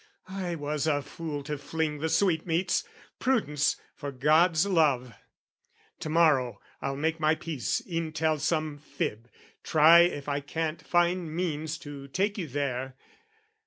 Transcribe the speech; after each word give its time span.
I 0.29 0.55
was 0.55 0.87
a 0.87 1.03
fool 1.03 1.43
"To 1.43 1.59
fling 1.59 1.99
the 1.99 2.09
sweetmeats. 2.09 2.83
Prudence, 3.19 3.75
for 3.93 4.11
God's 4.11 4.65
love! 4.65 5.13
"To 5.99 6.09
morrow 6.09 6.59
I'll 6.81 6.95
make 6.95 7.19
my 7.19 7.35
peace, 7.35 7.83
e'en 7.87 8.11
tell 8.11 8.39
some 8.39 8.79
fib, 8.79 9.29
"Try 9.61 9.99
if 9.99 10.27
I 10.27 10.39
can't 10.39 10.81
find 10.81 11.31
means 11.35 11.77
to 11.77 12.07
take 12.07 12.39
you 12.39 12.47
there." 12.47 12.95